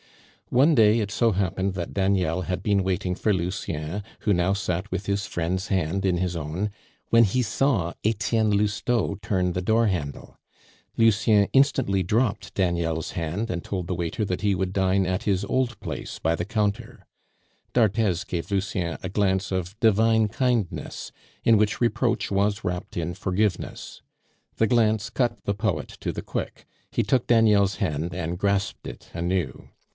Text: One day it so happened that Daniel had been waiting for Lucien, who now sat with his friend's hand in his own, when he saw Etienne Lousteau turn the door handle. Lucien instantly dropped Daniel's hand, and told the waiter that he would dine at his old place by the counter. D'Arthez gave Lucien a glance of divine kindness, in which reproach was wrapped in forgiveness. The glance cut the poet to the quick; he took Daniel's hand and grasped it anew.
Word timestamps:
One 0.49 0.73
day 0.75 0.99
it 0.99 1.11
so 1.11 1.31
happened 1.31 1.75
that 1.75 1.93
Daniel 1.93 2.41
had 2.41 2.61
been 2.61 2.83
waiting 2.83 3.15
for 3.15 3.31
Lucien, 3.31 4.03
who 4.21 4.33
now 4.33 4.51
sat 4.51 4.89
with 4.91 5.05
his 5.05 5.25
friend's 5.25 5.67
hand 5.67 6.05
in 6.05 6.17
his 6.17 6.35
own, 6.35 6.71
when 7.09 7.23
he 7.23 7.41
saw 7.41 7.93
Etienne 8.03 8.49
Lousteau 8.51 9.17
turn 9.21 9.53
the 9.53 9.61
door 9.61 9.87
handle. 9.87 10.37
Lucien 10.97 11.47
instantly 11.53 12.03
dropped 12.03 12.53
Daniel's 12.55 13.11
hand, 13.11 13.49
and 13.49 13.63
told 13.63 13.87
the 13.87 13.93
waiter 13.95 14.25
that 14.25 14.41
he 14.41 14.53
would 14.55 14.73
dine 14.73 15.05
at 15.05 15.23
his 15.23 15.45
old 15.45 15.79
place 15.79 16.19
by 16.19 16.35
the 16.35 16.43
counter. 16.45 17.05
D'Arthez 17.73 18.25
gave 18.25 18.51
Lucien 18.51 18.97
a 19.03 19.07
glance 19.07 19.51
of 19.53 19.79
divine 19.79 20.27
kindness, 20.27 21.11
in 21.45 21.57
which 21.57 21.79
reproach 21.79 22.29
was 22.31 22.63
wrapped 22.63 22.97
in 22.97 23.13
forgiveness. 23.13 24.01
The 24.57 24.67
glance 24.67 25.09
cut 25.11 25.37
the 25.45 25.53
poet 25.53 25.89
to 26.01 26.11
the 26.11 26.23
quick; 26.23 26.65
he 26.91 27.03
took 27.03 27.27
Daniel's 27.27 27.75
hand 27.75 28.13
and 28.13 28.37
grasped 28.39 28.87
it 28.87 29.09
anew. 29.13 29.69